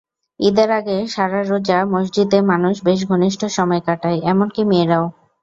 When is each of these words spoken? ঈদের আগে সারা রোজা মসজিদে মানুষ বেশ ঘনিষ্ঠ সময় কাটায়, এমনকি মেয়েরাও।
ঈদের 0.39 0.69
আগে 0.71 0.97
সারা 1.07 1.41
রোজা 1.43 1.77
মসজিদে 1.93 2.39
মানুষ 2.51 2.75
বেশ 2.83 2.99
ঘনিষ্ঠ 3.09 3.41
সময় 3.57 3.81
কাটায়, 3.87 4.19
এমনকি 4.31 4.61
মেয়েরাও। 4.63 5.05